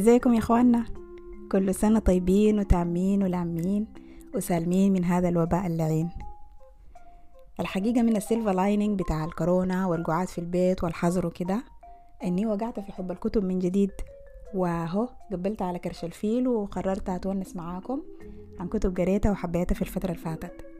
[0.00, 0.84] إزيكم يا اخوانا
[1.52, 3.86] كل سنة طيبين وتامين ولامين
[4.34, 6.10] وسالمين من هذا الوباء اللعين.
[7.60, 11.64] الحقيقة من ال silver lining بتاع الكورونا والقعاد في البيت والحظر وكده
[12.24, 13.90] إني وقعت في حب الكتب من جديد.
[14.54, 18.02] واهو قبلت على كرش الفيل وقررت أتونس معاكم
[18.60, 20.75] عن كتب قريتها وحبيتها في الفترة اللي فاتت.